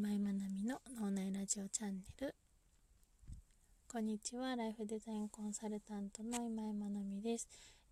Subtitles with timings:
[0.00, 2.34] 今井まなみの脳内ラジオチャンネル。
[3.86, 4.56] こんにちは。
[4.56, 7.46] ライフデザインコンサルタントの今井まなみです。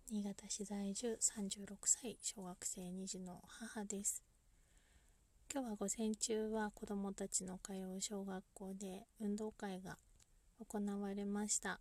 [0.09, 1.15] 新潟市在住。
[1.21, 2.17] 36歳。
[2.19, 4.23] 小学生2児の母です。
[5.53, 9.99] 今日は午前中は子どもたちの通う小学校で運動会が
[10.67, 11.79] 行われました、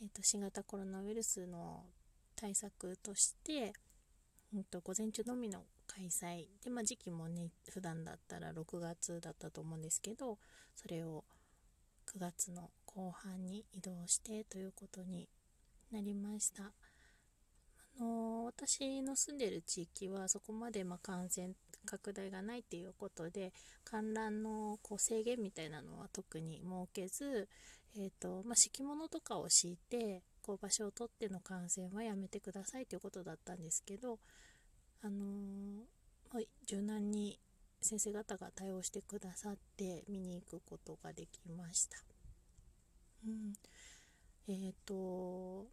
[0.00, 1.84] えーと、新型コロナウイルスの
[2.34, 3.74] 対策として、
[4.54, 6.46] うんと午前中のみの開催。
[6.62, 10.38] で、まあ、時期もね普段だったら6月だったと思うんですけど
[10.74, 11.24] それを
[12.06, 15.28] 9月の後半に移動してということに
[15.90, 16.64] なりました。
[17.98, 21.50] あの私の住んでる地域はそこまでま感染
[21.86, 23.52] 拡大がないっていうことで
[23.84, 27.48] 観覧のこう制限みたいなのは特に設けず、
[27.96, 34.18] えーとまあ、敷物とかを敷いてこう場所を取っての観戦はやめてくださいということだったんですけど
[35.02, 37.38] あのー、柔軟に
[37.80, 41.98] 先生方が対応してくださって見に行くことができました。
[43.26, 43.52] うん、
[44.48, 45.66] えっ、ー、と、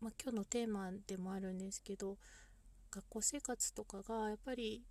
[0.00, 2.16] まあ、今日のテーマでもあるんですけど
[2.90, 4.82] 学校生活とかがやっぱり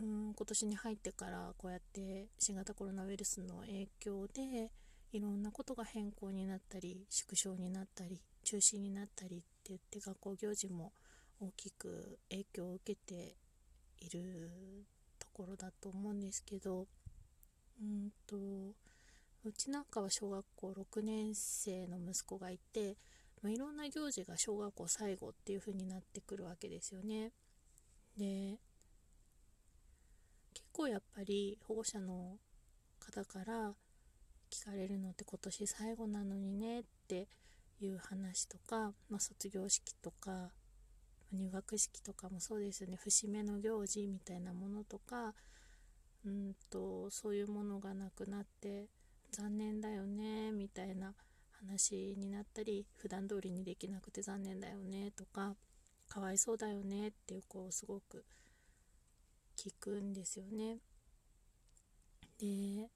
[0.00, 4.70] うん今年に入ってからこうやって新型コロナウイルスの影響で
[5.12, 10.92] いろんなことが変更になったり縮小になったり中止になったりって言って学校行事も
[11.40, 13.36] 大きく影響を受けて
[13.98, 14.86] いる
[15.18, 16.86] ところだと思うんですけど
[17.80, 18.74] うんと
[19.44, 22.96] うちなんかは小学校6年生の息子がいて、
[23.42, 27.32] まあ、いろんな行事が小学校最後っていう風になってくるわけですよね。
[28.16, 28.58] で
[30.54, 32.38] 結構やっぱり保護者の
[33.00, 33.74] 方から
[34.50, 37.28] 聞かれるのって今年最後なのにねって
[37.80, 40.52] いう話とか、まあ、卒業式とか
[41.34, 45.34] 入学式とかもそうですよね節目の行事みたいなものとか
[46.24, 48.86] うんとそういうものがなくなって
[49.30, 51.14] 残念だよねみたいな
[51.50, 55.56] 話になったり普段通りにできなくて残念だよねとか
[56.08, 58.24] かわいそうだよねっていう子をすごく
[59.56, 60.78] 聞くんですよね。
[62.38, 62.90] で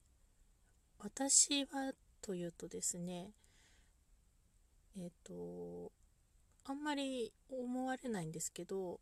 [0.98, 3.30] 私はというとですね
[4.96, 5.92] えっ、ー、と
[6.68, 9.00] あんまり思われないんですけど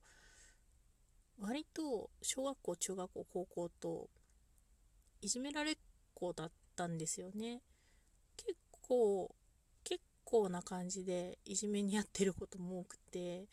[1.40, 4.08] 割と小学校中学校高校と
[5.20, 5.76] いじめられっ
[6.14, 7.60] 子だったんですよね。
[8.36, 9.34] 結構
[9.82, 13.46] 結構な感じでいじめにやってることも多くて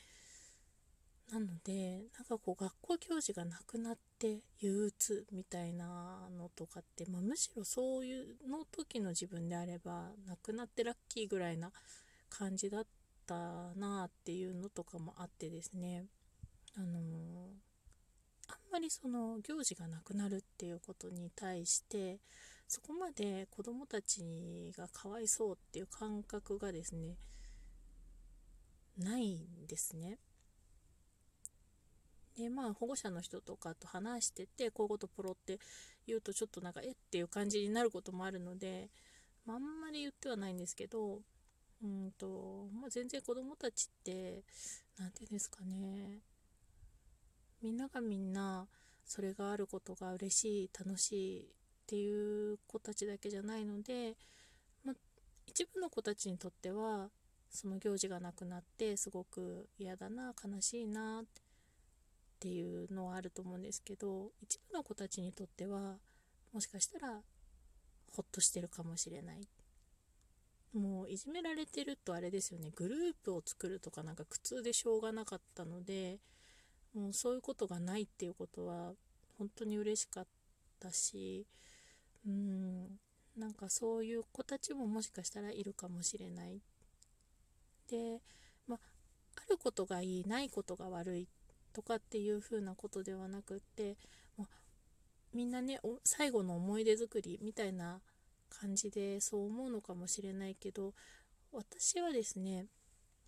[1.31, 11.71] なのでなんかこう学校行事がなくなって憂鬱みたいなのとかって、まあ、むしろそういうの時の自分であればなくなってラッキーぐらいな
[12.29, 16.05] 感じだったったなっていうのとかもあってですね
[16.75, 16.93] あのー、
[18.49, 22.19] あんまりその行事がなくなるっていうことに対して
[22.67, 27.15] そこまで子供たちがかわいそうっていう感覚がですね
[28.97, 30.19] ないんですね。
[32.37, 35.59] でまあ保護者の人とかと話しててこういうことポロって
[36.07, 38.89] 言うとちょっとなんかえっていう感じになることもあるので、
[39.45, 41.19] まあ、あんまり言ってはないんですけど
[41.83, 44.43] うんと、まあ、全然子供たちって、
[44.97, 46.21] 何て言うんですかね、
[47.61, 48.67] みんながみんな、
[49.05, 51.45] それがあることが嬉しい、楽しいっ
[51.85, 54.15] ていう子たちだけじゃないので、
[54.83, 54.93] ま、
[55.45, 57.09] 一部の子たちにとっては、
[57.53, 61.25] その行事がなくなってすごく嫌だな悲しいなっ
[62.39, 65.99] ていうのはあると思うんですけど一部の子たちにとっては
[66.51, 67.21] もしかしたら
[68.11, 69.47] ほっとしてるかもしれない。
[70.73, 72.71] もういじめられてるとあれですよね。
[72.75, 76.19] グループを作るとかなんか苦痛でしょうがなかったので
[76.93, 78.93] もうそういうことがないっていうことは
[79.37, 80.27] 本当に嬉しかっ
[80.79, 81.45] たし
[82.25, 82.99] うん
[83.37, 86.61] なんかそういう子たちももしかしたらいるかもしれない。
[87.89, 88.21] で
[88.67, 91.27] まあることがいいないことが悪い
[91.73, 93.97] とかっていう風なことではなくって、
[94.37, 94.45] ま
[95.33, 97.99] みんなね最後の思い出作りみたいな
[98.59, 100.93] 感じでそう思うのかもしれないけど
[101.51, 102.65] 私はですね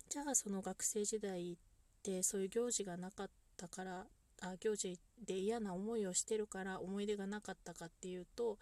[0.08, 1.56] じゃあその学生時代っ
[2.02, 4.06] てそういう行事がなかったから
[4.42, 8.58] あ行事で嫌な思いをしてるから思い出がなかったかっていうと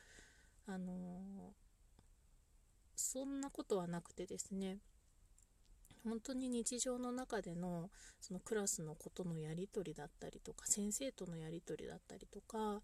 [0.66, 0.92] あのー、
[2.96, 4.78] そんなことはなくてですね
[6.04, 7.90] 本当に日常の中での
[8.20, 12.82] そのクラスのことのやり取りだったりとか先生とのやり取りだったりとか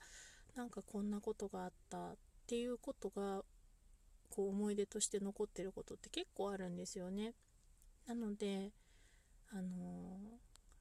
[0.57, 2.17] 何かこんなことがあったっ
[2.47, 3.43] ていうことが
[4.31, 7.35] こう思い出として残ってることって結構あるんですよね。
[8.07, 8.73] なので、
[9.53, 9.61] あの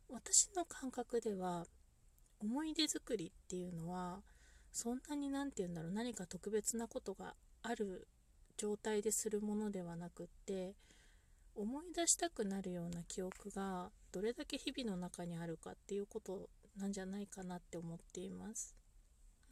[0.09, 1.65] ー、私の感覚では
[2.39, 4.21] 思い出作りっていうのは
[4.71, 8.07] そんなに何て言うんだろう何か特別なことがある
[8.57, 10.75] 状態でするものではなくって
[11.55, 18.78] 思い出したくなるような記憶がどれだけ日々の中にあるかっていうことなんじゃないかなって思っています。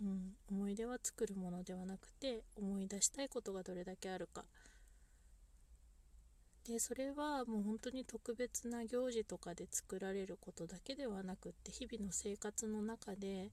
[0.02, 4.46] うん、思い出は作るものではなくて思い出したいことがどれだけあるか
[6.68, 13.52] でそれはもう本当に特別な行事とかで作られることだけではなくって日々の生活の中で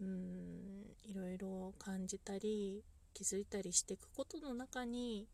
[0.00, 5.28] うんいろいろ感じたり気づいたりしていくことの中に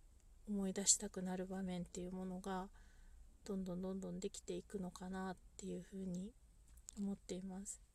[0.49, 2.69] 思い出したくなる場面っていうものが
[3.45, 6.33] どんどんどんどんできていくのかなっていうふうに
[6.99, 7.86] 思っています。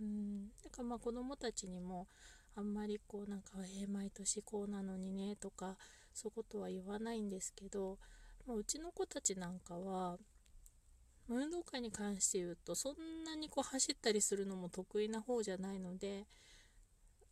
[0.00, 0.48] うん。
[0.62, 2.08] だからまあ子供たちにも
[2.54, 5.76] あんまりこうなんか「えー、毎年こうなのにね」とか
[6.12, 7.98] そういうことは言わないんですけど、
[8.46, 10.18] まあ、うちの子たちなんかは
[11.28, 16.26] 運動会に関して言うとそんなにこう走ったりするのも得意な方じゃないので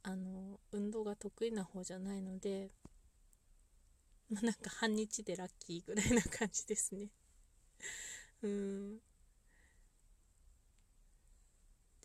[0.03, 2.71] あの運動が得意な方じゃないので、
[4.29, 7.09] まあ、なんか半日でラッキーぐらいな感じですね。
[8.43, 9.01] うん。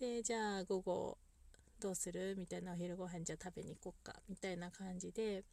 [0.02, 1.20] でじゃあ午後
[1.80, 2.36] どうする？
[2.36, 4.20] みたいなお昼ご飯じゃあ食べに行こっか。
[4.28, 5.44] みたいな感じで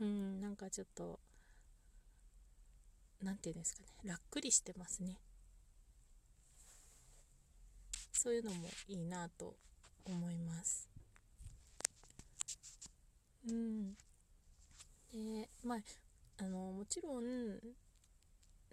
[0.00, 1.20] うんなんかちょっと
[3.22, 3.86] 何て言うんですかね。
[4.10, 5.18] らっくりしてますね。
[8.12, 9.54] そういうのもいいなと
[10.04, 10.88] 思います。
[13.48, 13.94] うん。
[15.12, 15.78] でまあ
[16.38, 17.50] あのもちろん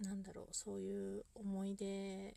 [0.02, 2.36] なんだろうそういう思い出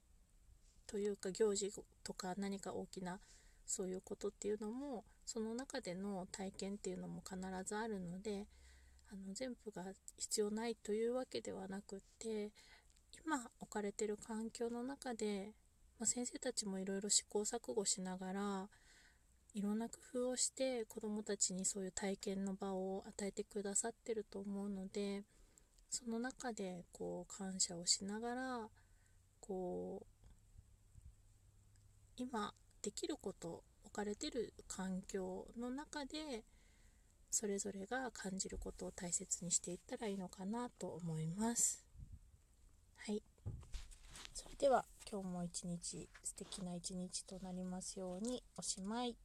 [0.93, 1.73] というか行事
[2.05, 3.19] とか何か大きな
[3.65, 8.45] そういうことっていうのもその中での体験っていうのも必ずあるので
[9.11, 9.85] あの全部が
[10.19, 12.51] 必要ないというわけではなくって
[13.25, 15.53] 今置かれてる環境の中で、
[15.99, 18.69] まあ、先生たちもいろいろ試行錯誤しながら
[19.55, 25.23] いろんな工夫をして子どもたちにそういう体験の場を与えてくださってると思うので
[25.89, 28.69] その中でこう感謝をしながら
[29.41, 30.12] こう
[32.17, 36.45] 今できること置かれてる環境の中で
[37.31, 41.85] それぞれが感じることを大切にしていったらいいのかなと思います。
[42.97, 43.23] はい。
[44.35, 49.17] それでは今日も一日素敵な一日となりますようにおしまい。